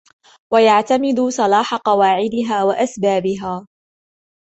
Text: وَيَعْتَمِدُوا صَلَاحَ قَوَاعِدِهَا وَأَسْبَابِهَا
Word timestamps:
وَيَعْتَمِدُوا 0.53 1.29
صَلَاحَ 1.29 1.75
قَوَاعِدِهَا 1.75 2.63
وَأَسْبَابِهَا 2.63 3.67